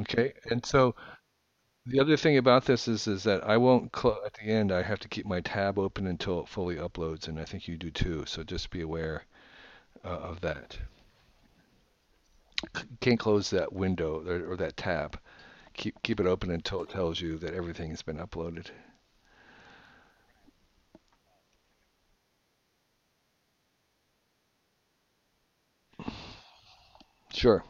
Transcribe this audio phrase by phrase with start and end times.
[0.00, 0.94] Okay, and so
[1.86, 4.72] the other thing about this is is that I won't close at the end.
[4.72, 7.76] I have to keep my tab open until it fully uploads, and I think you
[7.78, 8.24] do too.
[8.26, 9.24] So just be aware
[10.04, 10.78] uh, of that.
[12.74, 15.20] You can't close that window or, or that tab.
[15.74, 18.70] Keep keep it open until it tells you that everything has been uploaded.
[27.32, 27.64] Sure.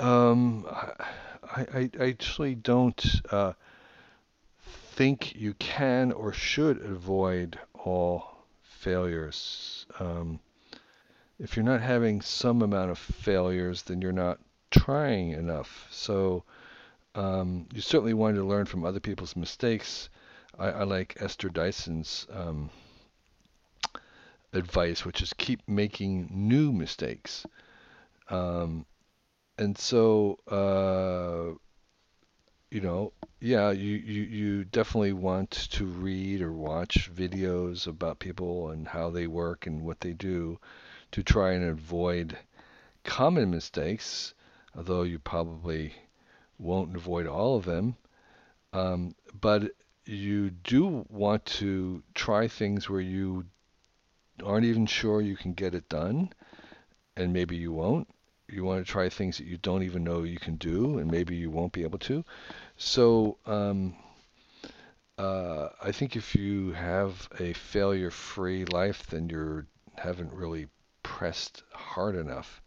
[0.00, 3.52] Um, I, I, actually don't uh,
[4.62, 9.84] think you can or should avoid all failures.
[9.98, 10.40] Um,
[11.38, 14.38] if you're not having some amount of failures, then you're not
[14.70, 15.86] trying enough.
[15.90, 16.44] So
[17.14, 20.08] um, you certainly want to learn from other people's mistakes.
[20.58, 22.70] I, I like Esther Dyson's um,
[24.54, 27.44] advice, which is keep making new mistakes.
[28.30, 28.86] Um,
[29.60, 31.54] and so, uh,
[32.70, 38.70] you know, yeah, you, you, you definitely want to read or watch videos about people
[38.70, 40.58] and how they work and what they do
[41.12, 42.38] to try and avoid
[43.04, 44.32] common mistakes,
[44.74, 45.92] although you probably
[46.58, 47.96] won't avoid all of them.
[48.72, 49.72] Um, but
[50.06, 53.44] you do want to try things where you
[54.42, 56.32] aren't even sure you can get it done,
[57.14, 58.08] and maybe you won't.
[58.52, 61.36] You want to try things that you don't even know you can do, and maybe
[61.36, 62.24] you won't be able to.
[62.76, 63.94] So, um,
[65.18, 69.66] uh, I think if you have a failure-free life, then you
[69.96, 70.68] haven't really
[71.02, 72.62] pressed hard enough.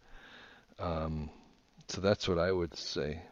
[0.78, 1.30] Um,
[1.88, 3.22] so that's what I would say.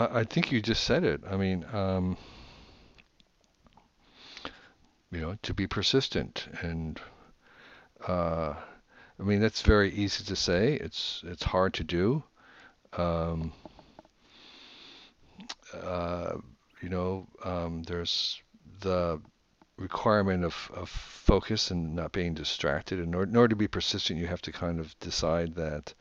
[0.00, 1.22] I, I think you just said it.
[1.30, 2.16] I mean, um,
[5.12, 7.00] you know, to be persistent and
[8.06, 8.54] uh,
[9.18, 10.74] I mean, that's very easy to say.
[10.74, 12.24] It's it's hard to do.
[12.96, 13.52] Um,
[15.74, 16.36] uh,
[16.80, 18.40] you know, um, there's
[18.80, 19.20] the
[19.76, 22.98] requirement of, of focus and not being distracted.
[22.98, 25.92] In order, in order to be persistent, you have to kind of decide that,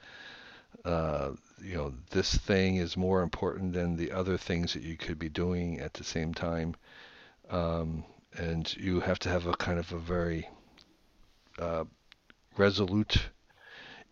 [0.86, 1.32] uh,
[1.62, 5.30] you know, this thing is more important than the other things that you could be
[5.30, 6.76] doing at the same time.
[7.50, 8.04] Um,
[8.38, 10.48] and you have to have a kind of a very
[11.58, 11.86] uh,
[12.58, 13.30] resolute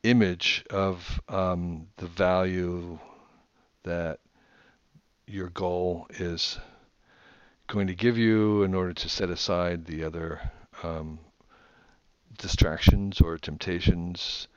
[0.03, 2.99] image of um, the value
[3.83, 4.19] that
[5.27, 6.59] your goal is
[7.67, 10.39] going to give you in order to set aside the other
[10.83, 11.19] um,
[12.37, 14.47] distractions or temptations,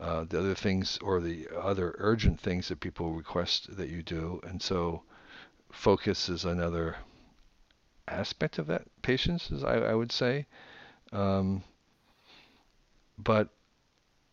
[0.00, 4.40] uh, the other things or the other urgent things that people request that you do.
[4.44, 5.02] And so
[5.72, 6.96] focus is another
[8.06, 10.46] aspect of that patience, as I, I would say.
[11.12, 11.64] Um,
[13.18, 13.48] but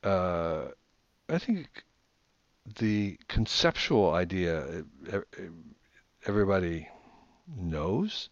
[0.04, 0.66] uh,
[1.30, 1.68] I think
[2.80, 4.84] the conceptual idea
[6.26, 6.90] everybody
[7.58, 8.30] knows.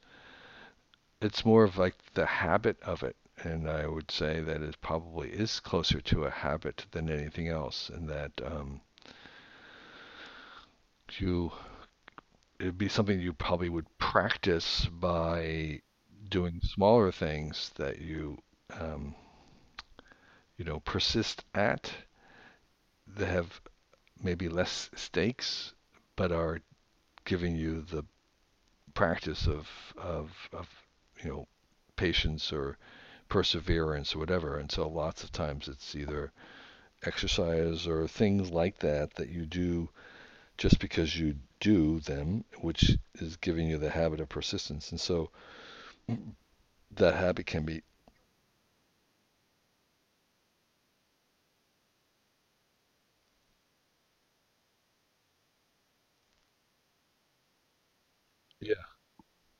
[1.21, 3.15] It's more of like the habit of it.
[3.43, 7.89] And I would say that it probably is closer to a habit than anything else,
[7.89, 8.79] and that um,
[11.17, 11.51] you
[12.59, 15.81] it'd be something you probably would practice by
[16.29, 18.37] doing smaller things that you
[18.79, 19.13] um,
[20.57, 21.91] you know persist at
[23.17, 23.61] that have
[24.21, 25.73] maybe less stakes
[26.15, 26.61] but are
[27.25, 28.05] giving you the
[28.93, 29.67] practice of
[29.97, 30.69] of of
[31.21, 31.47] you know
[31.97, 32.77] patience or
[33.33, 34.59] perseverance whatever.
[34.59, 36.31] And so lots of times it's either
[37.01, 39.89] exercise or things like that that you do
[40.55, 44.91] just because you do them, which is giving you the habit of persistence.
[44.91, 45.31] And so
[46.95, 47.81] that habit can be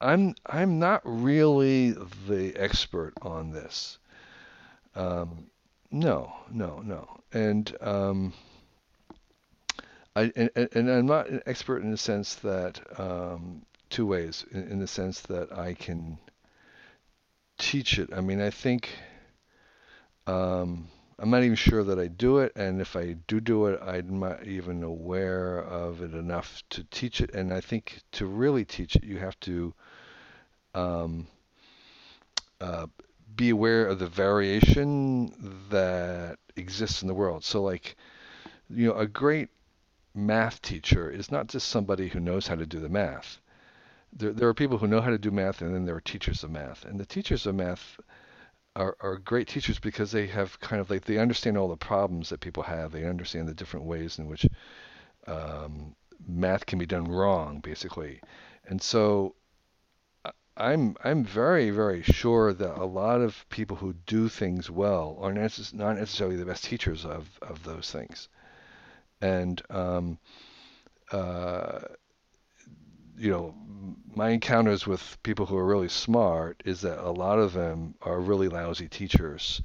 [0.04, 1.92] I'm I'm not really
[2.28, 3.98] the expert on this.
[4.96, 5.48] Um,
[5.92, 7.08] no, no, no.
[7.32, 8.34] And um,
[10.16, 14.46] I and, and I'm not an expert in the sense that um, two ways.
[14.52, 16.18] In, in the sense that I can
[17.58, 18.10] teach it.
[18.14, 18.90] I mean, I think
[20.28, 23.80] um, I'm not even sure that I do it, and if I do do it,
[23.82, 27.34] I'm not even aware of it enough to teach it.
[27.34, 29.74] And I think to really teach it, you have to
[30.74, 31.28] um,
[32.62, 32.88] uh,
[33.36, 35.34] be aware of the variation
[35.70, 37.44] that exists in the world.
[37.44, 37.96] So, like,
[38.70, 39.50] you know, a great
[40.14, 43.40] math teacher is not just somebody who knows how to do the math.
[44.12, 46.44] There, there are people who know how to do math, and then there are teachers
[46.44, 46.86] of math.
[46.86, 48.00] And the teachers of math
[48.76, 52.30] are, are great teachers because they have kind of like they understand all the problems
[52.30, 52.92] that people have.
[52.92, 54.48] They understand the different ways in which
[55.28, 55.96] um,
[56.28, 58.22] math can be done wrong, basically.
[58.66, 59.36] And so
[60.58, 65.32] I'm I'm very very sure that a lot of people who do things well are
[65.32, 68.30] necess- not necessarily the best teachers of of those things,
[69.22, 70.20] and um,
[71.12, 71.80] uh,
[73.18, 73.56] you know
[74.16, 78.20] my encounters with people who are really smart is that a lot of them are
[78.20, 79.62] really lousy teachers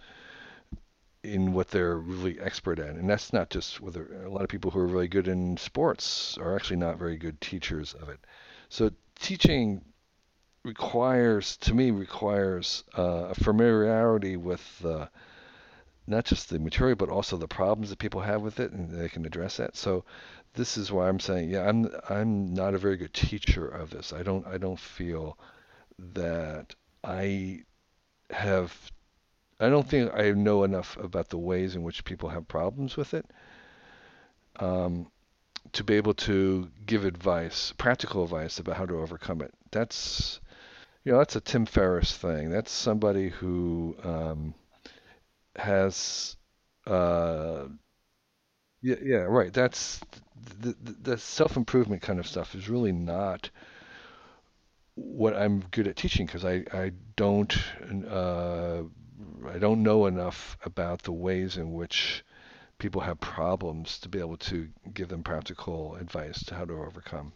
[1.23, 4.71] in what they're really expert at, and that's not just whether a lot of people
[4.71, 8.21] who are really good in sports are actually not very good teachers of it.
[8.71, 9.85] So teaching
[10.64, 15.06] requires, to me, requires uh, a familiarity with uh,
[16.06, 19.08] not just the material, but also the problems that people have with it, and they
[19.08, 19.76] can address that.
[19.76, 20.04] So,
[20.54, 24.12] this is why I'm saying, yeah, I'm I'm not a very good teacher of this.
[24.12, 25.38] I don't I don't feel
[26.14, 26.74] that
[27.04, 27.64] I
[28.30, 28.74] have.
[29.60, 33.12] I don't think I know enough about the ways in which people have problems with
[33.14, 33.26] it
[34.60, 35.10] um,
[35.72, 39.52] to be able to give advice, practical advice about how to overcome it.
[39.70, 40.40] That's
[41.08, 42.50] you know, that's a Tim Ferriss thing.
[42.50, 44.52] That's somebody who um,
[45.56, 46.36] has,
[46.86, 47.64] uh,
[48.82, 49.50] yeah, yeah, right.
[49.50, 50.02] That's
[50.60, 53.48] the, the, the self-improvement kind of stuff is really not
[54.96, 57.56] what I'm good at teaching because I, I don't
[58.06, 58.82] uh,
[59.48, 62.22] I don't know enough about the ways in which
[62.76, 67.32] people have problems to be able to give them practical advice to how to overcome.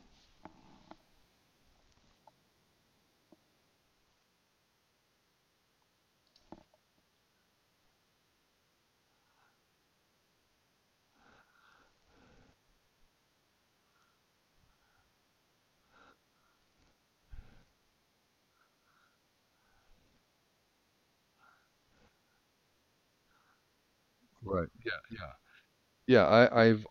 [24.53, 24.69] Right.
[24.85, 24.93] Yeah.
[25.11, 25.33] Yeah.
[26.07, 26.27] Yeah.
[26.27, 26.87] I, I've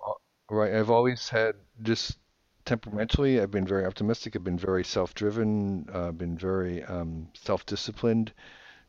[0.50, 0.74] right.
[0.74, 2.18] I've always had just
[2.65, 3.41] temperamentally.
[3.41, 4.36] I've been very optimistic.
[4.36, 5.89] I've been very self-driven.
[5.94, 8.34] Uh, been very um, self-disciplined,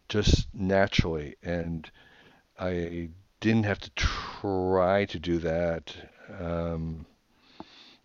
[0.09, 1.91] just naturally, and
[2.59, 3.11] I
[3.41, 5.95] didn't have to try to do that.
[6.41, 7.07] Um,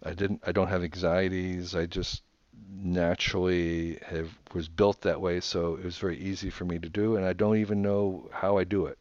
[0.02, 0.42] I didn't.
[0.44, 1.76] I don't have anxieties.
[1.76, 2.24] I just
[2.68, 7.16] naturally have was built that way, so it was very easy for me to do,
[7.16, 8.98] and I don't even know how I do it.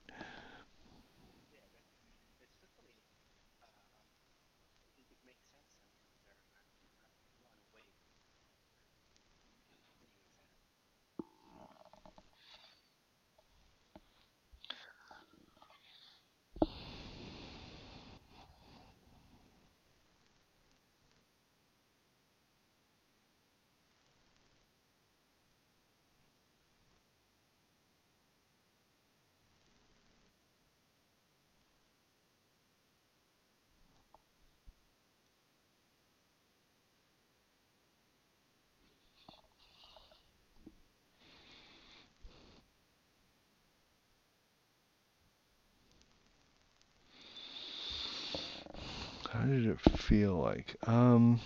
[49.30, 50.76] How did it feel like?
[50.86, 51.40] Um,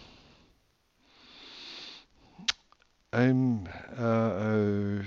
[3.12, 5.02] I'm uh, uh,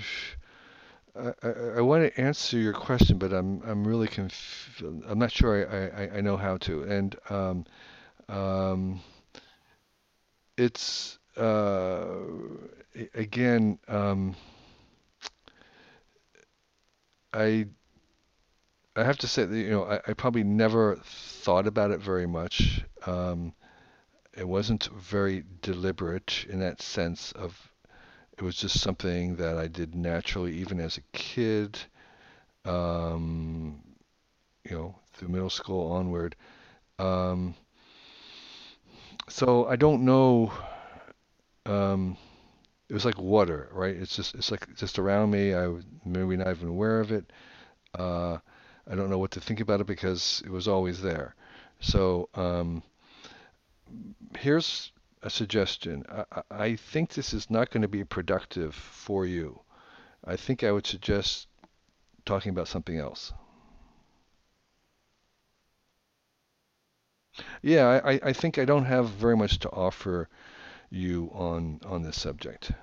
[1.15, 5.31] I, I, I want to answer your question, but I'm I'm really conf I'm not
[5.31, 6.83] sure I, I, I know how to.
[6.83, 7.65] And um,
[8.27, 9.01] um,
[10.57, 12.15] it's uh,
[13.15, 14.35] again um,
[17.33, 17.67] I
[18.95, 22.27] I have to say that you know I, I probably never thought about it very
[22.27, 22.83] much.
[23.07, 23.53] Um,
[24.35, 27.71] it wasn't very deliberate in that sense of
[28.37, 31.79] it was just something that I did naturally even as a kid.
[32.65, 33.81] Um,
[34.63, 36.35] you know, through middle school onward.
[36.99, 37.55] Um,
[39.29, 40.51] so I don't know.
[41.65, 42.17] Um,
[42.89, 43.95] it was like water, right?
[43.95, 45.55] It's just it's like just around me.
[45.55, 45.73] I
[46.05, 47.31] maybe not even aware of it.
[47.97, 48.37] Uh,
[48.89, 51.35] I don't know what to think about it because it was always there.
[51.79, 52.83] So um,
[54.37, 56.03] here's a suggestion.
[56.09, 59.61] I, I think this is not going to be productive for you.
[60.23, 61.47] I think I would suggest
[62.25, 63.33] talking about something else.
[67.63, 70.29] Yeah, I I think I don't have very much to offer
[70.91, 72.73] you on on this subject.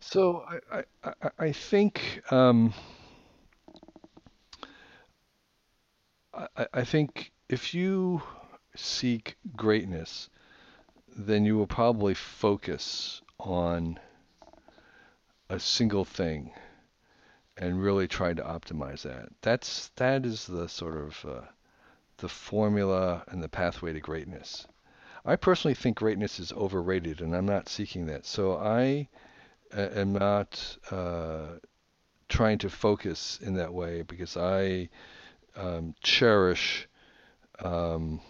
[0.00, 2.72] So I I, I think um,
[6.32, 8.22] I, I think if you
[8.76, 10.30] seek greatness,
[11.16, 13.98] then you will probably focus on
[15.48, 16.52] a single thing
[17.56, 19.30] and really try to optimize that.
[19.40, 21.46] That's that is the sort of uh,
[22.18, 24.66] the formula and the pathway to greatness.
[25.24, 28.24] I personally think greatness is overrated, and I'm not seeking that.
[28.24, 29.08] So I
[29.72, 31.58] am not uh,
[32.28, 34.88] trying to focus in that way because I
[35.56, 36.88] um, cherish.
[37.60, 38.20] Um,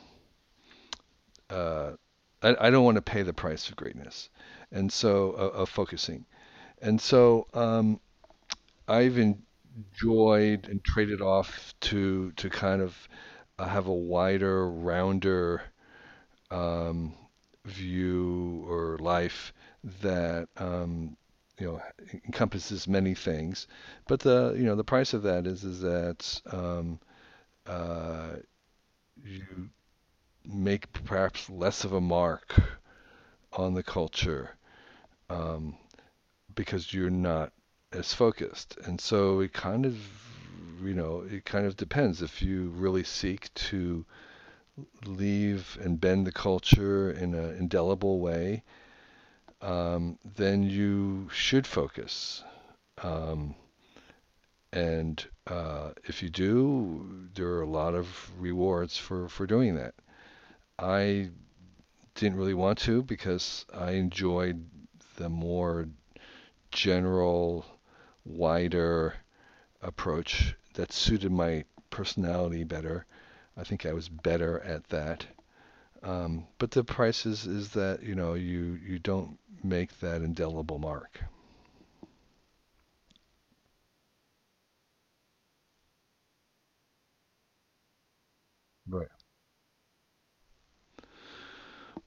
[1.51, 1.93] uh,
[2.43, 4.31] I, I don't want to pay the price of greatness,
[4.73, 6.25] and so of focusing.
[6.81, 8.01] And so um,
[8.87, 13.09] I've enjoyed and traded off to to kind of
[13.59, 15.63] uh, have a wider, rounder
[16.51, 17.15] um,
[17.65, 19.53] view or life
[20.03, 21.17] that um,
[21.59, 21.83] you know
[22.27, 23.67] encompasses many things.
[24.07, 27.01] But the you know the price of that is is that um,
[27.67, 28.37] uh,
[29.25, 29.71] you
[30.45, 32.55] make perhaps less of a mark
[33.53, 34.57] on the culture
[35.29, 35.77] um,
[36.55, 37.53] because you're not
[37.93, 38.77] as focused.
[38.85, 39.99] And so it kind of
[40.83, 44.05] you know it kind of depends if you really seek to
[45.07, 48.63] leave and bend the culture in an indelible way
[49.61, 52.45] um, then you should focus.
[53.03, 53.55] Um,
[54.73, 59.95] and uh, if you do, there are a lot of rewards for, for doing that.
[60.79, 61.31] I
[62.15, 64.65] didn't really want to because I enjoyed
[65.17, 65.89] the more
[66.71, 67.65] general,
[68.25, 69.15] wider
[69.83, 73.07] approach that suited my personality better.
[73.57, 75.27] I think I was better at that.
[76.03, 80.79] Um, but the price is, is that you know you you don't make that indelible
[80.81, 81.21] mark.
[88.89, 89.09] Right.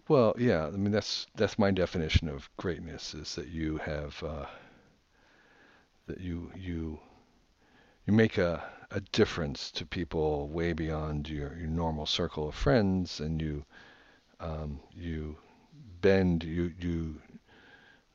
[0.08, 0.68] Well, yeah.
[0.68, 4.46] I mean, that's that's my definition of greatness is that you have uh,
[6.08, 7.00] that you you
[8.06, 13.22] you make a a difference to people way beyond your, your normal circle of friends,
[13.22, 13.64] and you
[14.40, 15.38] um, you
[16.02, 17.16] bend you you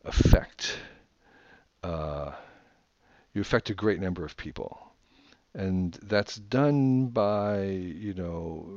[0.04, 0.78] affect
[1.82, 2.32] uh,
[3.32, 4.82] you affect a great number of people.
[5.54, 8.68] And that's done by you know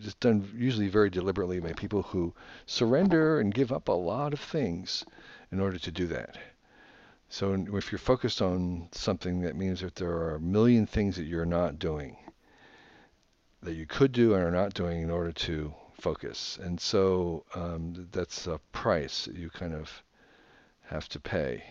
[0.00, 2.32] just done usually very deliberately by people who
[2.64, 5.04] surrender and give up a lot of things
[5.52, 6.36] in order to do that
[7.32, 11.24] so if you're focused on something that means that there are a million things that
[11.24, 12.16] you're not doing
[13.62, 18.08] that you could do and are not doing in order to focus and so um,
[18.12, 20.02] that's a price you kind of
[20.82, 21.62] have to pay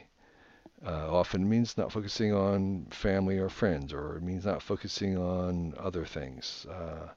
[0.83, 5.75] uh, often means not focusing on family or friends, or it means not focusing on
[5.77, 6.65] other things.
[6.65, 7.09] Uh,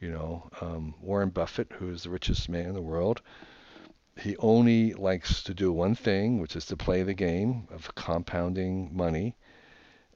[0.00, 3.22] you know, um, Warren Buffett, who is the richest man in the world,
[4.16, 8.96] he only likes to do one thing, which is to play the game of compounding
[8.96, 9.36] money.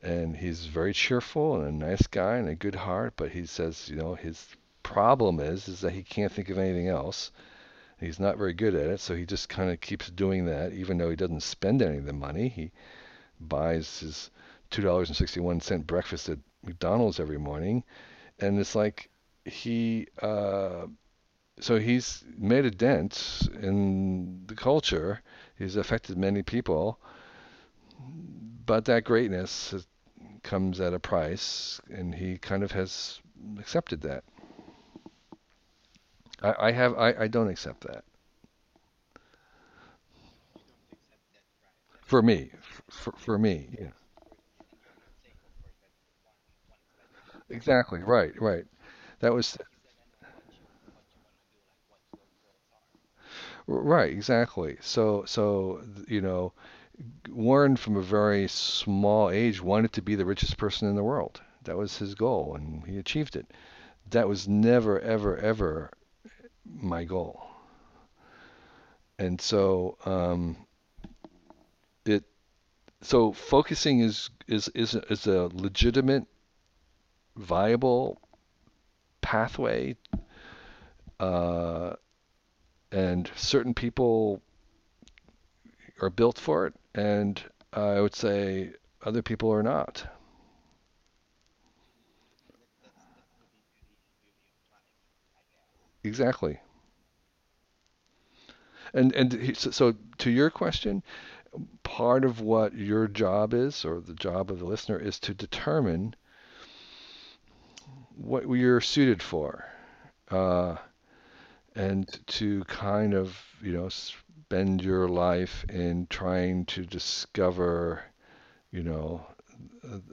[0.02, 3.88] And he's very cheerful and a nice guy and a good heart, but he says,
[3.88, 4.48] you know, his
[4.82, 7.30] problem is is that he can't think of anything else.
[8.00, 10.96] He's not very good at it, so he just kind of keeps doing that, even
[10.96, 12.48] though he doesn't spend any of the money.
[12.48, 12.72] He
[13.38, 14.30] buys his
[14.70, 17.84] two dollars and sixty one cent breakfast at McDonald's every morning,
[18.38, 19.10] and it's like
[19.44, 20.86] he uh,
[21.58, 25.22] so he's made a dent in the culture.
[25.56, 26.98] He's affected many people,
[28.66, 29.74] but that greatness
[30.42, 33.20] comes at a price, and he kind of has
[33.58, 34.24] accepted that.
[36.42, 38.04] I, I have I, I don't accept that.
[42.02, 42.52] For me.
[42.90, 43.92] For, for me yeah.
[47.50, 48.00] Exactly.
[48.00, 48.64] Right right.
[49.20, 49.58] That was
[53.70, 54.76] right exactly.
[54.80, 56.52] So so you know
[57.30, 61.40] Warren from a very small age wanted to be the richest person in the world.
[61.64, 63.46] That was his goal and he achieved it.
[64.10, 65.90] That was never ever ever
[66.64, 67.42] my goal.
[69.18, 70.56] And so um,
[72.04, 72.24] it
[73.02, 76.26] so focusing is is is is a legitimate,
[77.36, 78.20] viable
[79.20, 79.96] pathway,
[81.18, 81.94] uh,
[82.92, 84.42] and certain people
[86.00, 88.72] are built for it, and I would say
[89.04, 90.04] other people are not.
[96.04, 96.60] Exactly.
[98.94, 101.02] And and so to your question,
[101.82, 106.14] part of what your job is, or the job of the listener, is to determine
[108.16, 109.64] what you're suited for.
[110.30, 110.76] Uh,
[111.80, 118.04] and to kind of, you know, spend your life in trying to discover,
[118.70, 119.26] you know,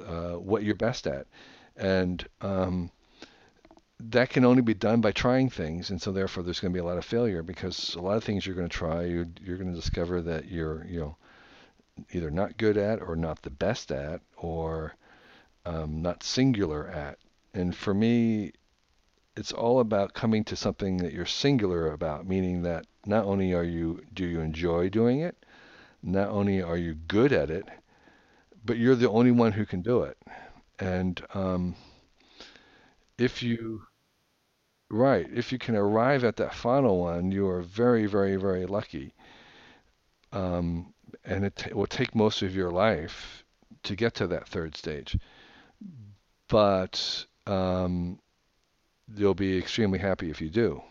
[0.08, 1.28] uh, what you're best at.
[1.76, 2.90] And um,
[4.00, 6.80] that can only be done by trying things, and so therefore there's going to be
[6.80, 9.58] a lot of failure because a lot of things you're going to try, you're, you're
[9.58, 11.18] going to discover that you're, you know,
[12.14, 14.96] either not good at or not the best at or
[15.66, 17.18] um, not singular at.
[17.54, 18.54] And for me,
[19.38, 23.64] it's all about coming to something that you're singular about, meaning that not only are
[23.64, 25.38] you do you enjoy doing it,
[26.04, 27.68] not only are you good at it,
[28.64, 30.18] but you're the only one who can do it.
[30.80, 31.76] And um,
[33.20, 33.86] if you
[34.90, 39.14] right, if you can arrive at that final one, you are very, very, very lucky.
[40.32, 40.94] um,
[41.26, 43.44] and it t- will take most of your life
[43.84, 45.18] to get to that third stage.
[46.50, 48.20] But um,
[49.16, 50.82] you'll be extremely happy if you do.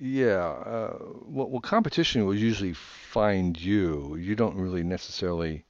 [0.00, 4.16] Yeah, uh, well, well, competition will usually find you.
[4.16, 5.64] You don't really necessarily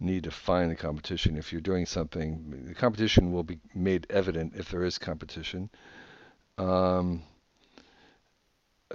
[0.00, 1.36] need to find the competition.
[1.36, 5.70] If you're doing something, the competition will be made evident if there is competition.
[6.58, 7.22] Um,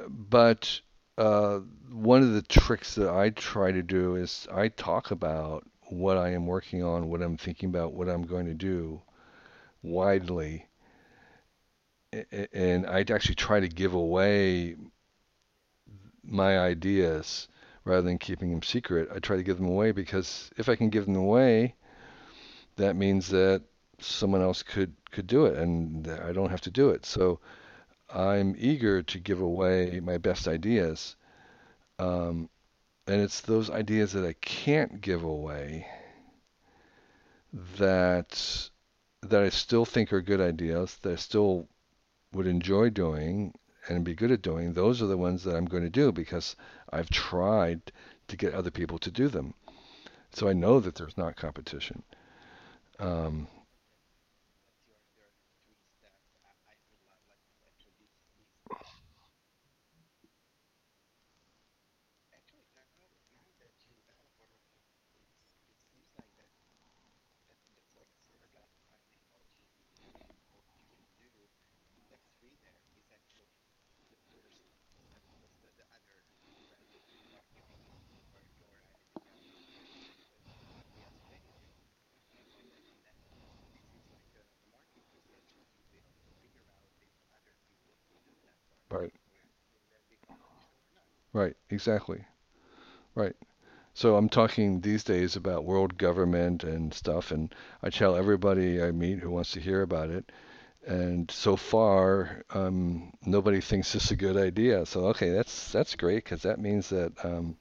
[0.10, 0.82] but
[1.18, 1.60] uh,
[1.92, 6.32] one of the tricks that I try to do is I talk about what I
[6.32, 9.02] am working on, what I'm thinking about, what I'm going to do
[9.84, 10.68] widely,
[12.54, 14.76] and I actually try to give away
[16.24, 17.48] my ideas
[17.84, 19.10] rather than keeping them secret.
[19.14, 21.76] I try to give them away because if I can give them away,
[22.78, 23.64] that means that
[24.00, 27.06] someone else could could do it and I don't have to do it.
[27.06, 27.40] So
[28.14, 31.16] I'm eager to give away my best ideas.
[32.00, 32.50] Um,
[33.08, 35.88] and it's those ideas that I can't give away
[37.78, 38.70] that
[39.22, 41.68] that I still think are good ideas, that I still
[42.36, 43.54] would enjoy doing
[43.88, 46.56] and be good at doing, those are the ones that I'm going to do because
[46.92, 47.92] I've tried
[48.28, 49.54] to get other people to do them.
[50.32, 52.04] So I know that there's not competition.
[53.00, 53.48] Um,
[88.90, 89.12] right,
[91.34, 92.26] right, exactly,
[93.16, 93.36] right.
[93.94, 98.92] So I'm talking these days about world government and stuff, and I tell everybody I
[98.92, 100.32] meet who wants to hear about it.
[100.88, 104.86] And so far, um, nobody thinks this is a good idea.
[104.86, 107.58] So okay, that's that's great because that means that um,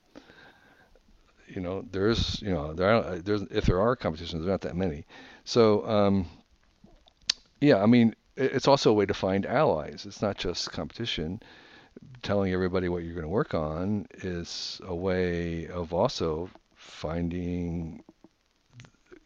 [1.49, 4.77] you know there's you know there are, there's if there are competitions, there's not that
[4.77, 5.05] many.
[5.45, 6.27] So um,
[7.61, 10.05] yeah, I mean it's also a way to find allies.
[10.07, 11.41] It's not just competition.
[12.23, 18.03] Telling everybody what you're going to work on is a way of also finding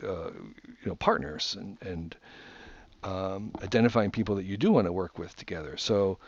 [0.02, 2.16] uh, you know partners and and
[3.04, 5.76] um, identifying people that you do want to work with together.
[5.76, 6.18] So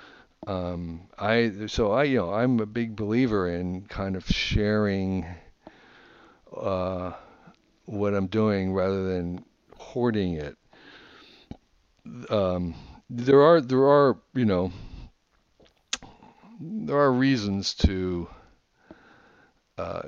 [0.46, 5.26] um, I so I you know I'm a big believer in kind of sharing
[6.56, 7.12] uh,
[7.86, 9.44] what I'm doing rather than
[9.76, 10.56] hoarding it.
[12.28, 12.74] Um,
[13.08, 14.72] there are there are you know
[16.60, 18.28] there are reasons to
[19.78, 20.02] uh,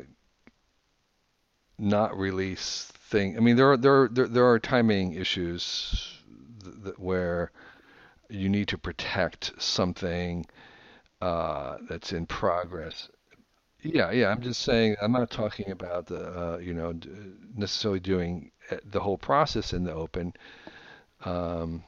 [1.78, 3.36] not release thing.
[3.36, 6.18] I mean there are there are, there, there are timing issues
[6.84, 7.50] th- where
[8.28, 10.46] you need to protect something
[11.20, 13.08] uh, that's in progress.
[13.82, 14.28] Yeah, yeah.
[14.30, 14.96] I'm just saying.
[15.02, 16.94] I'm not talking about the uh, you know
[17.56, 20.34] necessarily doing uh, the whole process in the open.
[21.24, 21.84] Um,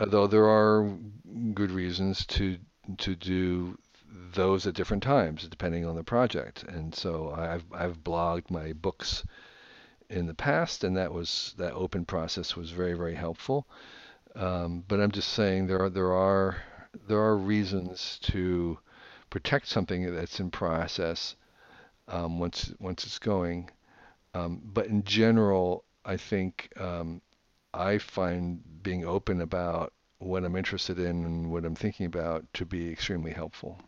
[0.00, 0.96] although there are
[1.54, 2.58] good reasons to
[2.98, 3.78] to do
[4.32, 6.62] those at different times depending on the project.
[6.64, 9.24] And so I've I've blogged my books
[10.08, 13.66] in the past, and that was that open process was very very helpful.
[14.34, 16.62] Um, but I'm just saying there are there are
[17.06, 18.78] there are reasons to
[19.30, 21.36] protect something that's in process
[22.08, 23.70] um, once once it's going.
[24.34, 27.20] Um, but in general, I think um,
[27.74, 32.64] I find being open about what I'm interested in and what I'm thinking about to
[32.66, 33.80] be extremely helpful.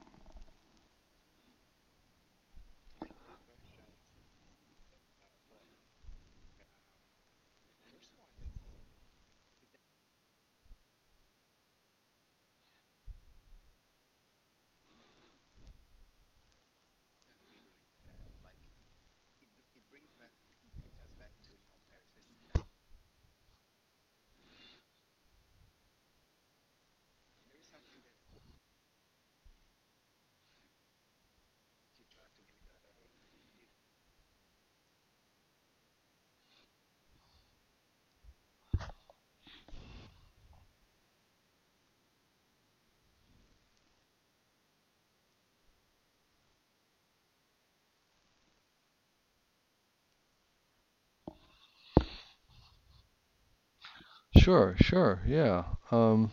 [54.40, 55.64] Sure, sure, yeah.
[55.90, 56.32] Um,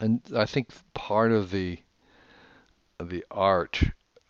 [0.00, 1.78] and I think part of the
[3.00, 3.82] the art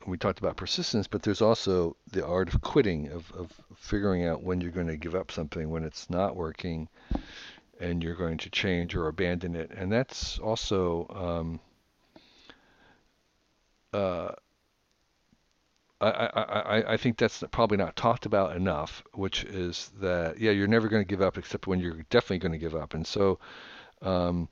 [0.06, 4.42] we talked about persistence, but there's also the art of quitting, of, of figuring out
[4.42, 6.88] when you're going to give up something, when it's not working,
[7.80, 9.70] and you're going to change or abandon it.
[9.70, 11.60] And that's also, um,
[13.92, 14.32] uh,
[16.10, 20.66] I, I, I, think that's probably not talked about enough, which is that, yeah, you're
[20.66, 22.94] never going to give up except when you're definitely going to give up.
[22.94, 23.38] And so,
[24.02, 24.48] um,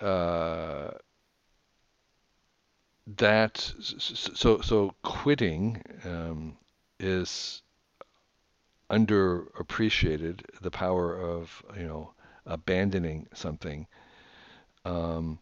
[0.00, 0.90] uh,
[3.16, 6.56] that so so quitting um,
[7.00, 7.62] is
[8.90, 12.12] underappreciated the power of you know
[12.46, 13.86] abandoning something
[14.84, 15.38] um,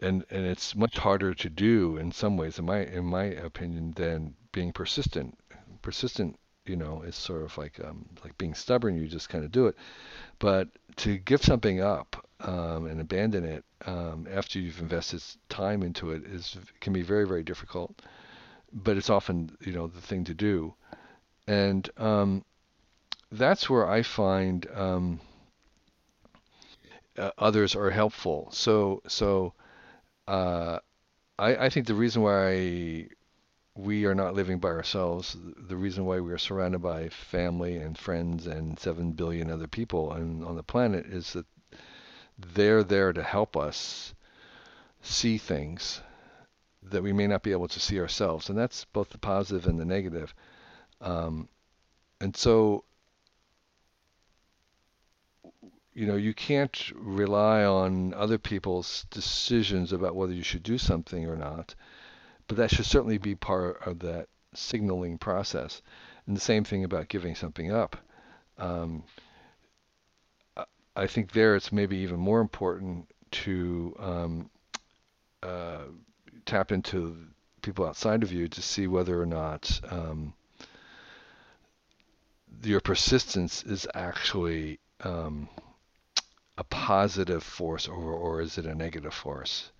[0.00, 3.92] and and it's much harder to do in some ways in my in my opinion
[3.96, 5.38] than being persistent
[5.82, 9.50] persistent you know is sort of like um, like being stubborn you just kind of
[9.50, 9.76] do it
[10.38, 16.10] but to give something up um, and abandon it um, after you've invested time into
[16.10, 18.02] it is can be very very difficult.
[18.72, 20.74] But it's often you know the thing to do,
[21.46, 22.44] and um,
[23.32, 25.20] that's where I find um,
[27.18, 28.48] uh, others are helpful.
[28.52, 29.54] So so
[30.30, 30.78] uh,
[31.38, 33.08] I, I think the reason why
[33.76, 35.36] we are not living by ourselves.
[35.56, 40.10] The reason why we are surrounded by family and friends and 7 billion other people
[40.10, 41.46] on, on the planet is that
[42.38, 44.14] they're there to help us
[45.02, 46.00] see things
[46.82, 48.48] that we may not be able to see ourselves.
[48.48, 50.34] And that's both the positive and the negative.
[51.00, 51.48] Um,
[52.20, 52.84] and so,
[56.00, 61.26] you know, you can't rely on other people's decisions about whether you should do something
[61.26, 61.74] or not
[62.50, 65.82] but that should certainly be part of that signaling process.
[66.26, 67.96] And the same thing about giving something up.
[68.58, 69.04] Um,
[70.96, 74.50] I think there it's maybe even more important to um,
[75.44, 75.84] uh,
[76.44, 77.16] tap into
[77.62, 80.34] people outside of you to see whether or not um,
[82.64, 85.48] your persistence is actually um,
[86.60, 89.72] a positive force or, or is it a negative force.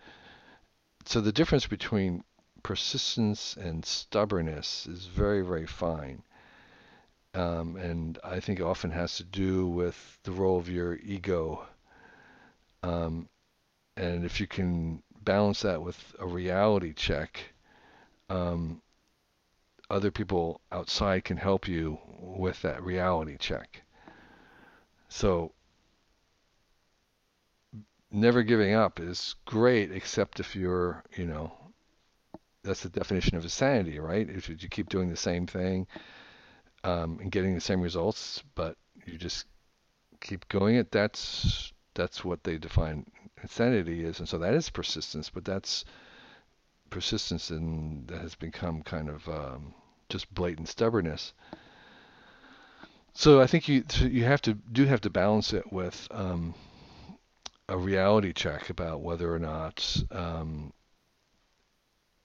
[1.05, 2.25] So the difference between
[2.63, 6.23] persistence and stubbornness is very, very fine.
[7.35, 11.67] Um, and I think often has to do with the role of your ego.
[12.83, 13.29] Um,
[13.99, 17.53] and if you can balance that with a reality check,
[18.31, 18.81] um,
[19.91, 23.83] other people outside can help you with that reality check.
[25.11, 25.53] So,
[28.11, 31.53] never giving up is great, except if you're, you know,
[32.63, 34.29] that's the definition of insanity, right?
[34.29, 35.87] If you keep doing the same thing
[36.85, 39.47] um, and getting the same results, but you just
[40.21, 43.07] keep going it, that's that's what they define
[43.43, 45.31] insanity is, and so that is persistence.
[45.31, 45.85] But that's
[46.91, 49.75] persistence, and that has become kind of um,
[50.09, 51.33] just blatant stubbornness.
[53.15, 56.55] So I think you you have to do have to balance it with um,
[57.71, 60.73] a reality check about whether or not um,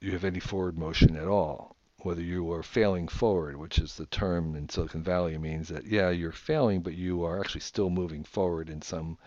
[0.00, 1.76] you have any forward motion at all.
[2.02, 6.10] Whether you are failing forward, which is the term in Silicon Valley, means that yeah,
[6.10, 9.18] you're failing, but you are actually still moving forward in some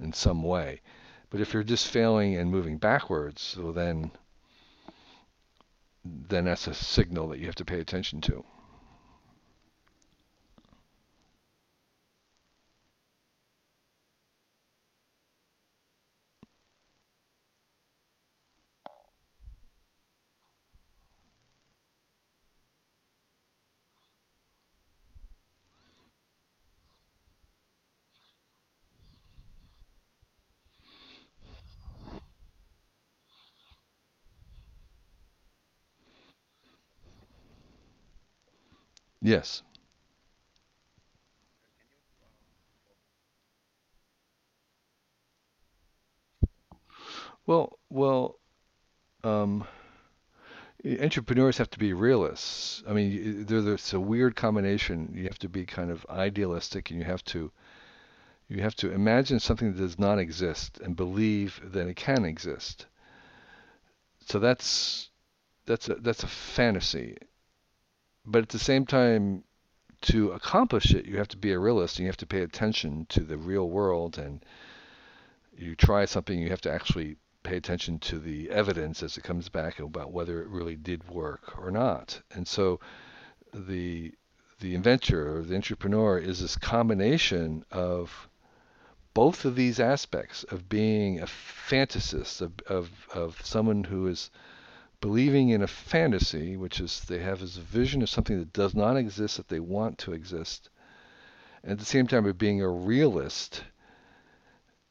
[0.00, 0.80] in some way.
[1.28, 4.12] But if you're just failing and moving backwards, well then
[6.04, 8.44] then that's a signal that you have to pay attention to.
[39.24, 39.64] Yes.
[47.46, 48.38] Well, well,
[49.24, 49.66] um,
[51.00, 52.82] entrepreneurs have to be realists.
[52.88, 55.12] I mean, there's a weird combination.
[55.14, 57.50] You have to be kind of idealistic, and you have to
[58.48, 62.86] you have to imagine something that does not exist and believe that it can exist.
[64.26, 65.10] So that's
[65.66, 67.18] that's a, that's a fantasy.
[68.26, 69.44] But at the same time,
[70.02, 73.06] to accomplish it, you have to be a realist and you have to pay attention
[73.10, 74.18] to the real world.
[74.18, 74.44] And
[75.56, 79.48] you try something, you have to actually pay attention to the evidence as it comes
[79.48, 82.20] back about whether it really did work or not.
[82.32, 82.80] And so
[83.52, 84.14] the
[84.60, 88.28] the inventor or the entrepreneur is this combination of
[89.12, 94.30] both of these aspects of being a fantasist, of, of, of someone who is
[95.04, 98.96] believing in a fantasy, which is they have this vision of something that does not
[98.96, 100.70] exist that they want to exist,
[101.62, 103.62] and at the same time of being a realist,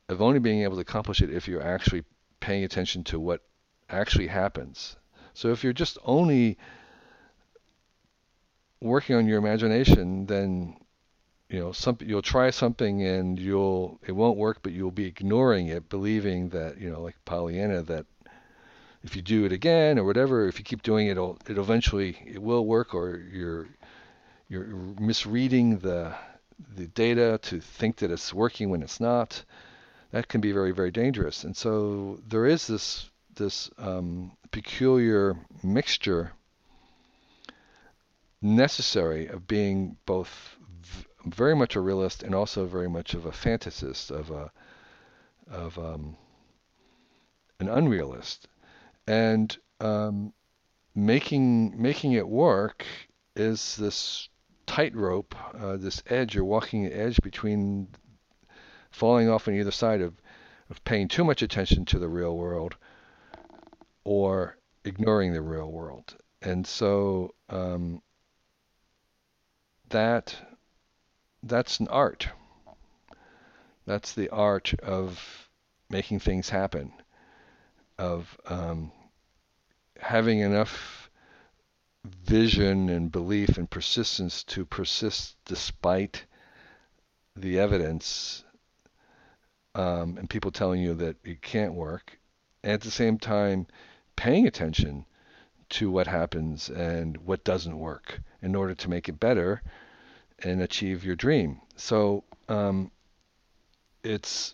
[0.10, 2.04] of only being able to accomplish it if you're actually
[2.40, 3.42] paying attention to what
[3.90, 4.98] actually happens.
[5.34, 6.60] So if you're just only
[8.82, 10.78] working on your imagination, then
[11.50, 15.68] you know something you'll try something and you'll it won't work but you'll be ignoring
[15.68, 18.06] it believing that you know like Pollyanna that
[19.04, 22.18] if you do it again or whatever if you keep doing it it'll it eventually
[22.26, 23.68] it will work or you're
[24.50, 24.68] you're
[25.00, 26.14] misreading the
[26.76, 29.44] the data to think that it's working when it's not.
[30.12, 31.44] That can be very very dangerous.
[31.44, 36.34] And so there is this this um, peculiar mixture
[38.42, 40.56] necessary of being both
[41.26, 44.52] very much a realist and also very much of a fantasist, of a
[45.50, 46.16] of um,
[47.60, 48.40] an unrealist,
[49.08, 50.34] and um,
[50.96, 52.86] making making it work
[53.36, 54.30] is this
[54.66, 56.36] tightrope, uh, this edge.
[56.36, 57.88] You're walking the edge between
[58.92, 60.14] falling off on either side of
[60.70, 62.76] of paying too much attention to the real world
[64.04, 68.02] or ignoring the real world, and so um,
[69.90, 70.36] that
[71.44, 72.30] that's an art.
[73.86, 75.50] That's the art of
[75.90, 76.94] making things happen,
[77.98, 78.92] of um,
[80.00, 81.10] having enough
[82.06, 86.26] vision and belief and persistence to persist despite
[87.36, 88.44] the evidence
[89.76, 92.20] um, and people telling you that it can't work,
[92.64, 93.66] and at the same time
[94.16, 95.06] paying attention
[95.70, 99.62] to what happens and what doesn't work in order to make it better
[100.40, 101.60] and achieve your dream.
[101.76, 102.92] So um,
[104.04, 104.54] it's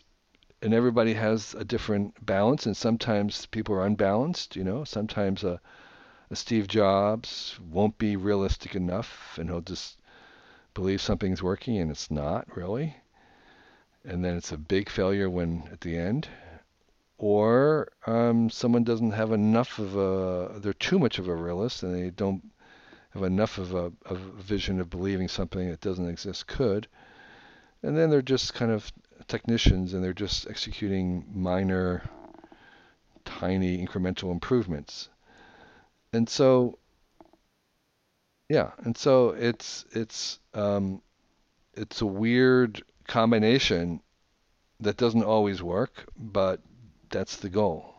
[0.62, 4.56] and everybody has a different balance, and sometimes people are unbalanced.
[4.56, 5.60] You know, sometimes a,
[6.30, 10.00] a Steve Jobs won't be realistic enough, and he'll just
[10.74, 12.96] believe something's working and it's not really,
[14.06, 16.28] and then it's a big failure when at the end.
[17.18, 21.94] Or um, someone doesn't have enough of a, they're too much of a realist and
[21.94, 22.42] they don't
[23.10, 26.88] have enough of a, of a vision of believing something that doesn't exist could.
[27.84, 28.90] And then they're just kind of
[29.28, 32.04] technicians and they're just executing minor,
[33.26, 35.10] tiny incremental improvements.
[36.14, 36.80] And so,
[38.50, 41.02] yeah, and so it's it's um,
[41.76, 44.02] it's a weird combination
[44.80, 46.62] that doesn't always work, but
[47.10, 47.96] that's the goal.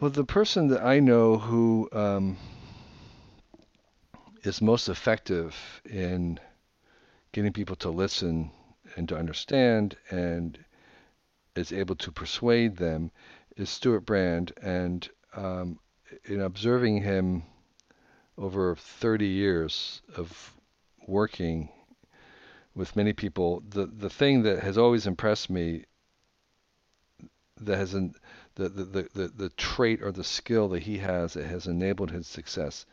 [0.00, 2.38] Well, the person that I know who um,
[4.44, 6.40] is most effective in
[7.32, 8.50] getting people to listen
[8.96, 10.58] and to understand and
[11.54, 13.10] is able to persuade them
[13.58, 14.54] is Stewart Brand.
[14.62, 15.78] And um,
[16.24, 17.42] in observing him
[18.38, 20.54] over 30 years of
[21.06, 21.68] working
[22.74, 25.84] with many people, the, the thing that has always impressed me
[27.60, 27.94] that has
[28.54, 32.26] the, the, the, the trait or the skill that he has that has enabled his
[32.26, 32.86] success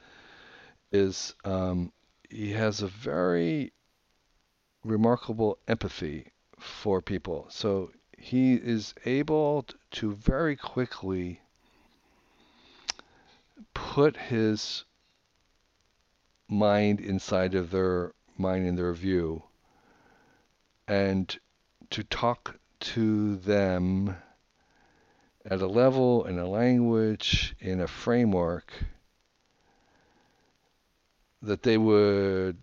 [0.91, 1.91] is um,
[2.29, 3.73] he has a very
[4.83, 7.47] remarkable empathy for people.
[7.49, 11.41] So he is able to very quickly
[13.73, 14.85] put his
[16.47, 19.43] mind inside of their mind and their view
[20.87, 21.37] and
[21.89, 24.15] to talk to them
[25.49, 28.73] at a level, in a language, in a framework
[31.41, 32.57] that they would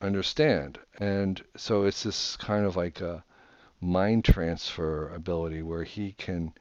[0.00, 0.78] understand.
[0.98, 3.24] And so it's this kind of like a
[3.80, 6.52] mind transfer ability where he can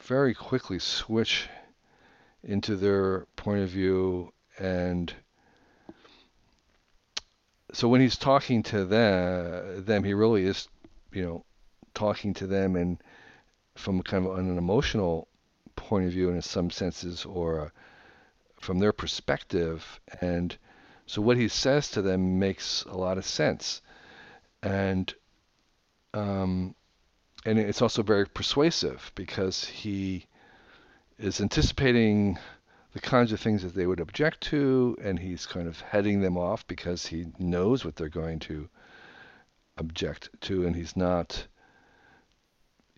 [0.00, 1.48] very quickly switch
[2.42, 5.14] into their point of view and
[7.72, 10.68] so when he's talking to them, them he really is,
[11.12, 11.44] you know,
[11.94, 12.98] talking to them and
[13.80, 15.28] from kind of an emotional
[15.76, 17.72] point of view in some senses or a,
[18.60, 20.00] from their perspective.
[20.20, 20.56] And
[21.06, 23.82] so what he says to them makes a lot of sense.
[24.62, 25.12] And
[26.12, 26.74] um,
[27.46, 30.26] and it's also very persuasive because he
[31.18, 32.38] is anticipating
[32.92, 36.36] the kinds of things that they would object to, and he's kind of heading them
[36.36, 38.68] off because he knows what they're going to
[39.78, 41.46] object to, and he's not.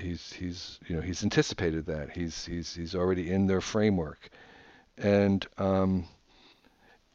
[0.03, 4.29] He's he's you know he's anticipated that he's he's he's already in their framework,
[4.99, 6.07] and um,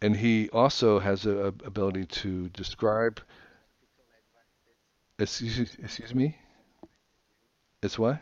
[0.01, 3.19] and he also has a, a ability to describe.
[5.19, 6.37] Excuse, excuse me.
[7.81, 8.21] It's what?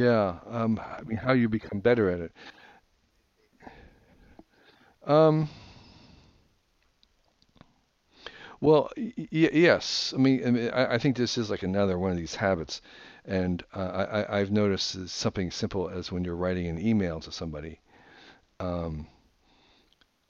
[0.00, 0.38] Yeah.
[0.46, 2.32] Um, I mean, how you become better at it.
[5.06, 5.48] Um,
[8.60, 10.12] well, y- yes.
[10.14, 12.80] I mean, I, mean I, I think this is like another one of these habits,
[13.24, 17.80] and uh, I, I've noticed something simple as when you're writing an email to somebody.
[18.60, 19.08] Um,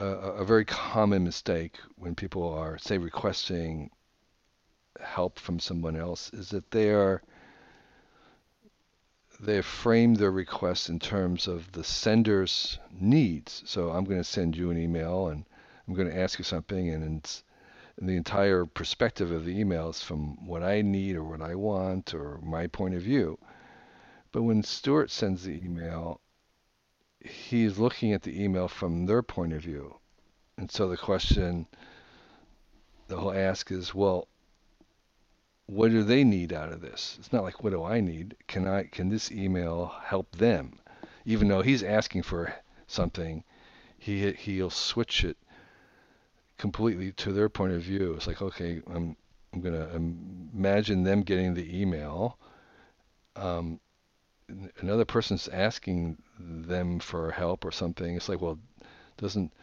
[0.01, 3.89] a a very common mistake when people are, say, requesting
[5.01, 7.21] help from someone else is that they are
[9.41, 13.63] they have framed their request in terms of the sender's needs.
[13.65, 15.45] So I'm going to send you an email and
[15.87, 17.03] I'm going to ask you something, and
[17.97, 21.55] and the entire perspective of the email is from what I need or what I
[21.55, 23.37] want or my point of view.
[24.31, 26.21] But when Stewart sends the email,
[27.19, 29.97] he's looking at the email from their point of view.
[30.57, 31.67] And so the question
[33.07, 34.27] that he'll ask is, well,
[35.71, 37.15] what do they need out of this?
[37.17, 38.35] It's not like what do I need?
[38.47, 40.77] Can I can this email help them?
[41.23, 42.53] Even though he's asking for
[42.87, 43.45] something,
[43.97, 45.37] he he'll switch it
[46.57, 48.15] completely to their point of view.
[48.15, 49.15] It's like okay, I'm
[49.53, 52.37] I'm gonna imagine them getting the email.
[53.37, 53.79] Um,
[54.79, 58.17] another person's asking them for help or something.
[58.17, 58.59] It's like well,
[59.15, 59.53] doesn't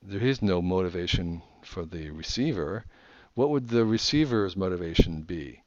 [0.00, 2.86] there is no motivation for the receiver.
[3.34, 5.62] What would the receiver's motivation be?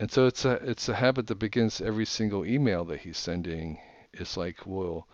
[0.00, 3.78] And so it's a it's a habit that begins every single email that he's sending.
[4.12, 5.06] It's like, well,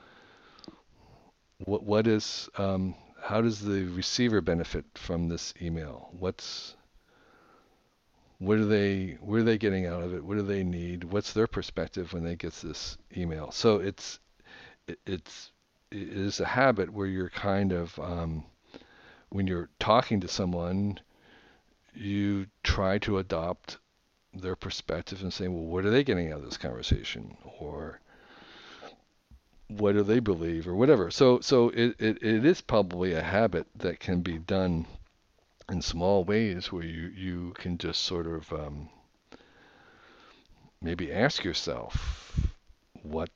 [1.59, 6.09] what what is um, how does the receiver benefit from this email?
[6.19, 6.75] What's
[8.39, 10.25] what are they what are they getting out of it?
[10.25, 11.05] What do they need?
[11.05, 13.51] What's their perspective when they get this email?
[13.51, 14.21] So it's
[14.87, 15.53] it, it's
[15.91, 18.45] it is a habit where you're kind of um,
[19.31, 21.01] when you're talking to someone,
[21.95, 23.79] you try to adopt
[24.35, 27.37] their perspective and say, well, what are they getting out of this conversation?
[27.59, 28.01] Or
[29.69, 31.11] what do they believe or whatever.
[31.11, 34.87] So so it, it, it is probably a habit that can be done
[35.71, 38.89] in small ways where you, you can just sort of um,
[40.81, 42.49] maybe ask yourself
[43.03, 43.29] what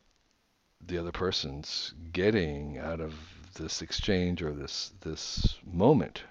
[0.84, 3.14] the other person's getting out of
[3.54, 6.22] this exchange or this this moment.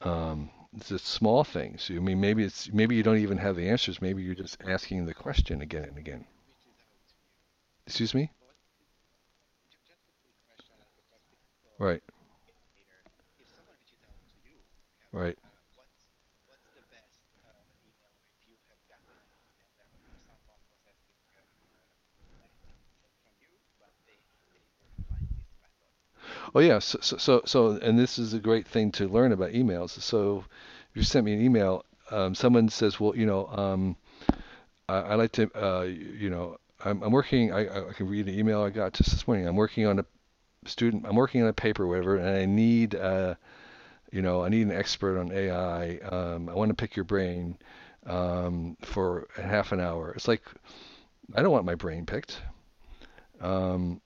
[0.00, 1.90] Um, It's just small things.
[1.90, 4.00] I mean, maybe it's maybe you don't even have the answers.
[4.00, 6.24] Maybe you're just asking the question again and again.
[7.86, 8.30] Excuse me?
[11.78, 12.02] Right,
[15.12, 15.38] right.
[26.56, 29.90] Oh yeah, so, so so and this is a great thing to learn about emails.
[29.90, 30.42] So
[30.90, 33.94] if you sent me an email, um, someone says, well, you know, um,
[34.88, 37.52] I, I like to, uh, you know, I'm, I'm working.
[37.52, 39.46] I, I can read an email I got just this morning.
[39.46, 40.06] I'm working on a
[40.64, 41.04] student.
[41.06, 43.34] I'm working on a paper, whatever, and I need, uh,
[44.10, 45.98] you know, I need an expert on AI.
[45.98, 47.58] Um, I want to pick your brain
[48.06, 50.12] um, for half an hour.
[50.12, 50.40] It's like
[51.34, 52.40] I don't want my brain picked.
[53.42, 54.00] Um,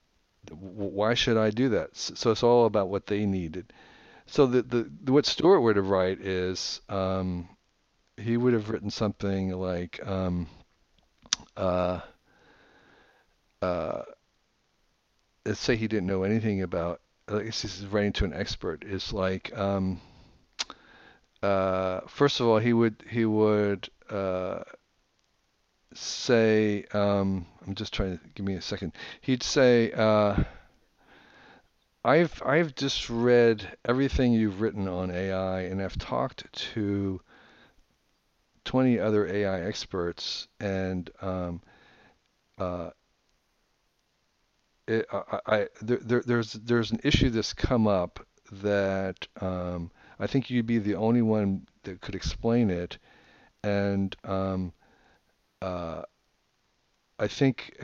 [0.50, 1.96] why should I do that?
[1.96, 3.72] So it's all about what they needed.
[4.26, 7.48] So the, the what Stewart would have write is um,
[8.16, 10.46] he would have written something like um,
[11.56, 12.00] uh,
[13.60, 14.02] uh,
[15.44, 17.00] let's say he didn't know anything about.
[17.28, 18.84] Like this is writing to an expert.
[18.84, 20.00] Is like um,
[21.42, 24.62] uh, first of all he would he would uh,
[25.94, 28.92] say um, I'm just trying to give me a second.
[29.20, 29.92] He'd say.
[29.92, 30.44] Uh,
[32.02, 37.20] I've I've just read everything you've written on AI, and I've talked to
[38.64, 41.60] 20 other AI experts, and um,
[42.58, 42.90] uh,
[44.88, 50.26] it, I, I there, there, there's there's an issue that's come up that um, I
[50.26, 52.96] think you'd be the only one that could explain it,
[53.62, 54.72] and um,
[55.60, 56.02] uh,
[57.20, 57.76] I think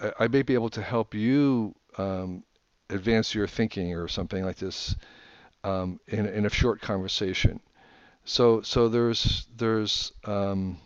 [0.00, 2.44] I, I may be able to help you um,
[2.90, 4.94] advance your thinking or something like this
[5.64, 7.60] um, in in a short conversation.
[8.26, 10.78] So so there's there's um,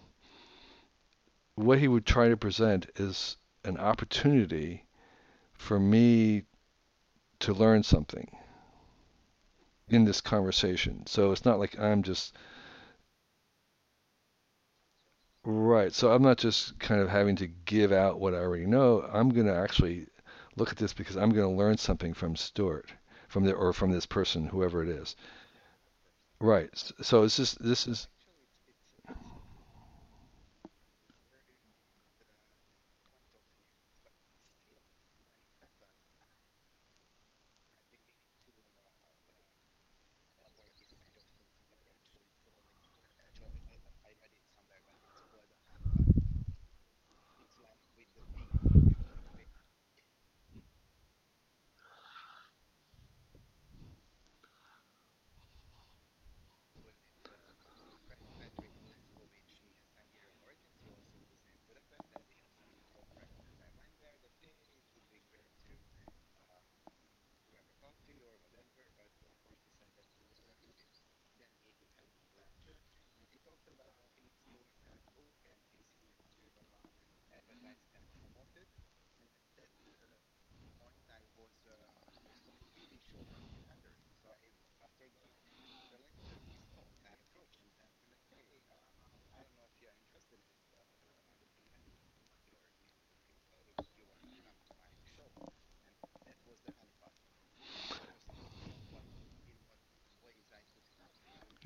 [1.56, 4.86] what he would try to present is an opportunity
[5.54, 6.44] for me
[7.40, 8.36] to learn something
[9.88, 11.04] in this conversation.
[11.06, 12.36] So it's not like I'm just
[15.44, 15.92] right.
[15.92, 19.08] So I'm not just kind of having to give out what I already know.
[19.12, 20.06] I'm going to actually
[20.56, 22.92] look at this because I'm going to learn something from Stewart,
[23.28, 25.16] from the or from this person, whoever it is.
[26.40, 26.70] Right.
[27.02, 28.08] So it's just this is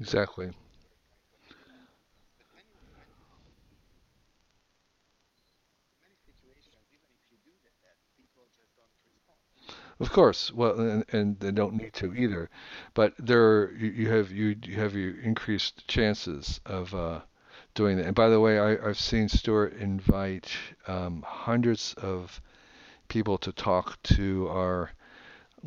[0.06, 0.52] exactly.
[10.00, 10.50] Of course.
[10.54, 12.48] Well, and, and they don't need to either.
[12.94, 17.20] But there you, you have you, you have your increased chances of uh,
[17.74, 18.06] doing that.
[18.06, 20.50] And by the way, I, I've seen Stewart invite
[20.86, 22.40] um, hundreds of
[23.08, 24.92] people to talk to our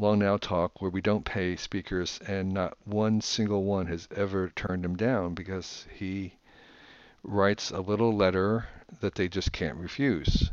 [0.01, 4.47] Long Now talk where we don't pay speakers, and not one single one has ever
[4.47, 6.35] turned him down because he
[7.21, 8.69] writes a little letter
[9.01, 10.51] that they just can't refuse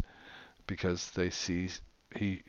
[0.67, 1.71] because they see
[2.17, 2.43] he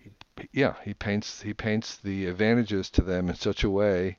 [0.51, 4.17] yeah he paints he paints the advantages to them in such a way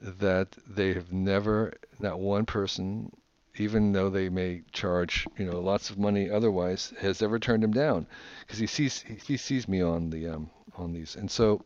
[0.00, 3.12] that they have never not one person
[3.58, 7.72] even though they may charge you know lots of money otherwise has ever turned him
[7.72, 8.06] down
[8.40, 11.16] because he sees he, sees me on the um on these.
[11.16, 11.62] And so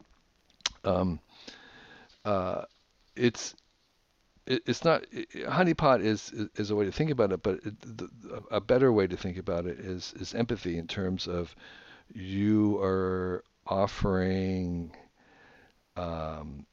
[0.87, 1.21] um
[2.25, 2.63] uh
[3.17, 3.55] it's
[4.47, 7.81] it, it's not honeypot is, is is a way to think about it, but it,
[7.99, 8.09] the,
[8.51, 11.55] a better way to think about it is is empathy in terms of
[12.15, 14.93] you are offering
[15.97, 16.67] um,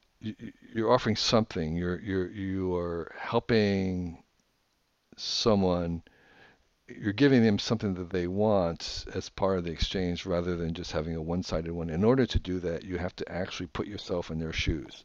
[0.74, 1.76] you're offering something.
[1.76, 4.24] You're you're you are helping
[5.18, 6.03] someone.
[6.99, 10.91] You're giving them something that they want as part of the exchange rather than just
[10.91, 11.89] having a one-sided one.
[11.89, 15.03] In order to do that, you have to actually put yourself in their shoes.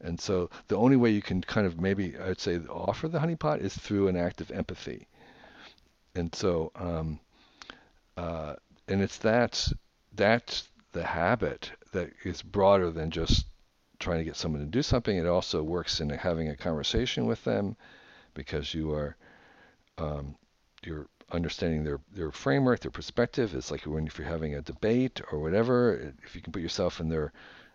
[0.00, 3.60] And so the only way you can kind of maybe I'd say offer the honeypot
[3.60, 5.08] is through an act of empathy.
[6.14, 7.20] And so um,
[8.16, 8.54] uh,
[8.86, 9.72] and it's that
[10.14, 13.46] that's the habit that is broader than just
[13.98, 15.16] trying to get someone to do something.
[15.16, 17.76] It also works in having a conversation with them
[18.34, 19.16] because you are
[19.98, 20.36] um,
[20.84, 23.54] you're understanding their their framework, their perspective.
[23.54, 27.00] It's like when if you're having a debate or whatever, if you can put yourself
[27.00, 27.32] in their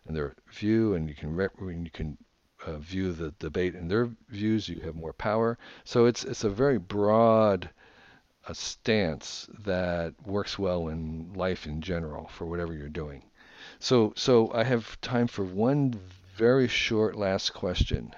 [0.07, 2.17] in their view and you can rep, you can
[2.65, 5.57] uh, view the debate in their views, you have more power.
[5.83, 7.69] So it's it's a very broad
[8.47, 13.23] a stance that works well in life in general for whatever you're doing.
[13.79, 15.99] So, so I have time for one
[16.35, 18.13] very short last question.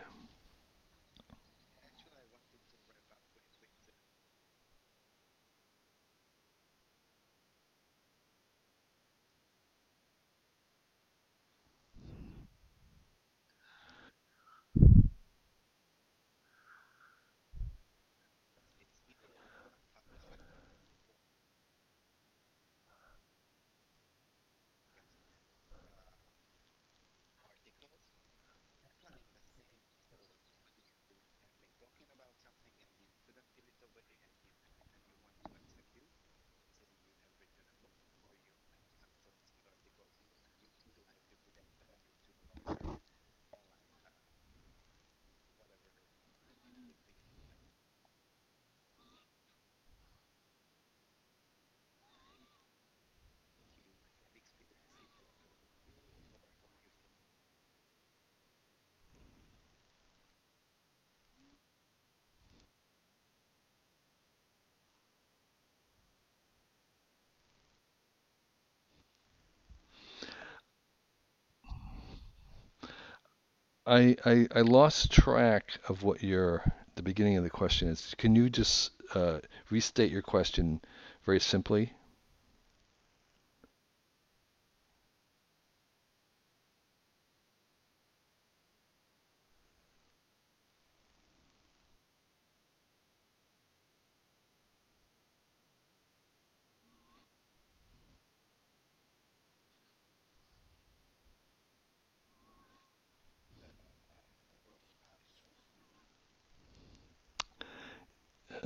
[73.88, 76.64] I, I, I lost track of what your
[76.94, 78.14] the beginning of the question is.
[78.16, 79.40] Can you just uh,
[79.72, 80.82] restate your question
[81.26, 81.94] very simply?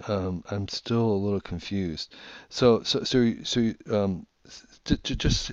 [0.07, 2.15] Um, I'm still a little confused.
[2.49, 4.25] So so so so um,
[4.85, 5.51] to, to just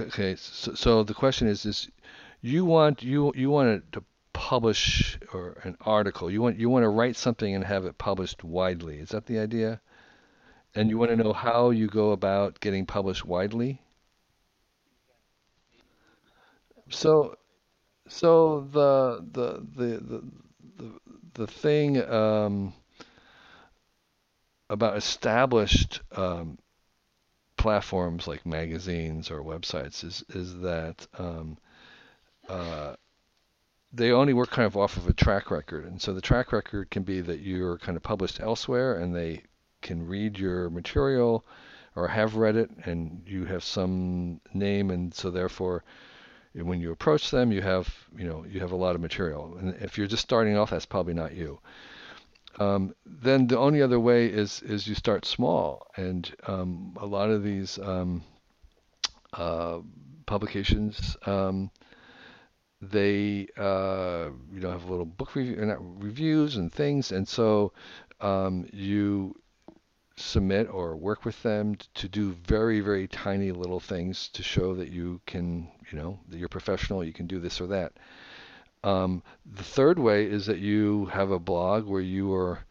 [0.00, 0.36] okay.
[0.36, 1.88] So, so the question is is
[2.40, 4.04] you want you you want to
[4.42, 6.28] publish or an article.
[6.28, 8.98] You want you want to write something and have it published widely.
[8.98, 9.80] Is that the idea?
[10.74, 13.80] And you want to know how you go about getting published widely?
[16.90, 17.36] So
[18.08, 20.24] so the the the the
[20.76, 20.90] the,
[21.34, 22.72] the thing um,
[24.68, 26.58] about established um,
[27.56, 31.58] platforms like magazines or websites is is that um,
[32.48, 32.96] uh,
[33.92, 35.84] they only work kind of off of a track record.
[35.84, 39.42] And so the track record can be that you're kind of published elsewhere and they
[39.82, 41.44] can read your material
[41.94, 44.90] or have read it and you have some name.
[44.90, 45.84] And so therefore
[46.54, 49.56] when you approach them you have you know you have a lot of material.
[49.58, 51.60] And if you're just starting off that's probably not you.
[52.58, 55.86] Um, then the only other way is is you start small.
[55.96, 58.22] And um, a lot of these um,
[59.34, 59.80] uh,
[60.24, 61.70] publications um,
[62.82, 67.72] they uh, you know have little book review, reviews and things, and so
[68.20, 69.36] um, you
[70.16, 74.90] submit or work with them to do very very tiny little things to show that
[74.90, 77.92] you can you know that you're professional, you can do this or that.
[78.82, 82.64] Um, the third way is that you have a blog where you are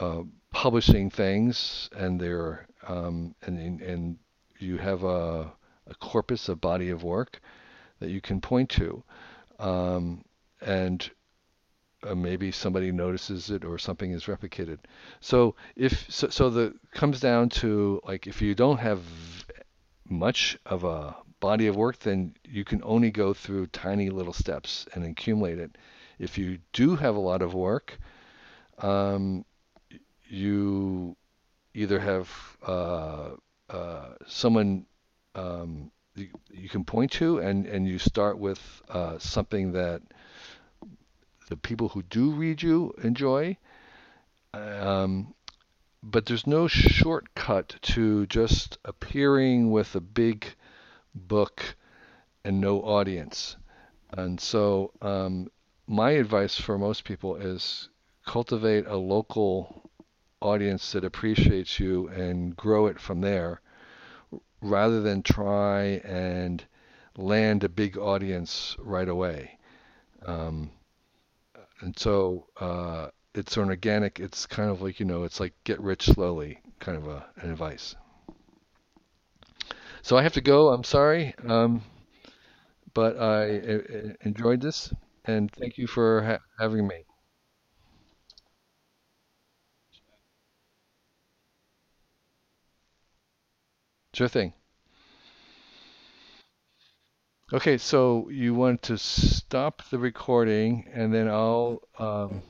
[0.00, 4.18] uh, publishing things, and they're um, and and
[4.58, 5.52] you have a,
[5.86, 7.40] a corpus, a body of work
[8.02, 9.02] that you can point to
[9.58, 10.24] um,
[10.60, 11.10] and
[12.02, 14.78] uh, maybe somebody notices it or something is replicated.
[15.20, 19.00] So if so, so the comes down to like if you don't have
[20.08, 24.86] much of a body of work, then you can only go through tiny little steps
[24.94, 25.78] and accumulate it.
[26.18, 27.98] If you do have a lot of work,
[28.78, 29.44] um,
[30.28, 31.16] you
[31.74, 32.28] either have
[32.66, 33.30] uh,
[33.70, 34.86] uh, someone
[35.34, 40.02] um, you, you, can point to, and, and you start with uh, something that
[41.48, 43.56] the people who do read you enjoy.
[44.54, 45.34] Um,
[46.02, 50.46] but there's no shortcut to just appearing with a big
[51.14, 51.76] book
[52.44, 53.56] and no audience.
[54.10, 55.50] And so, um,
[55.86, 57.88] my advice for most people is
[58.26, 59.90] cultivate a local
[60.40, 63.60] audience that appreciates you and grow it from there
[64.62, 66.64] rather than try and
[67.16, 69.58] land a big audience right away.
[70.24, 70.70] Um,
[71.80, 74.20] and so uh, it's an organic.
[74.20, 77.50] It's kind of like you know, it's like get rich slowly, kind of a, an
[77.50, 77.94] advice.
[80.02, 80.68] So I have to go.
[80.72, 81.82] I'm sorry, um,
[82.94, 84.92] but I uh, enjoyed this,
[85.24, 87.04] and thank you for ha having me.
[94.14, 94.54] Sure thing.
[97.52, 102.42] Okay, so you want to stop the recording, and then I'll um,